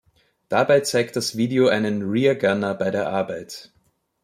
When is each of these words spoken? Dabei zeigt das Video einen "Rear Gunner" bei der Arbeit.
Dabei 0.49 0.79
zeigt 0.79 1.15
das 1.15 1.37
Video 1.37 1.67
einen 1.67 2.01
"Rear 2.01 2.33
Gunner" 2.33 2.73
bei 2.73 2.89
der 2.89 3.09
Arbeit. 3.09 3.71